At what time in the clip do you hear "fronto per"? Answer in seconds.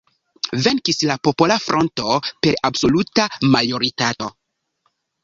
1.65-2.55